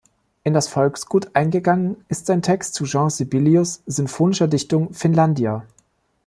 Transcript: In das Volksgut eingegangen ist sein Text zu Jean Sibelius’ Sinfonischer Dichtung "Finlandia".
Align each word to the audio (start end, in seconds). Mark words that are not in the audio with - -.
In 0.43 0.55
das 0.55 0.67
Volksgut 0.67 1.35
eingegangen 1.35 2.03
ist 2.09 2.25
sein 2.25 2.41
Text 2.41 2.73
zu 2.73 2.85
Jean 2.85 3.11
Sibelius’ 3.11 3.83
Sinfonischer 3.85 4.47
Dichtung 4.47 4.91
"Finlandia". 4.95 5.67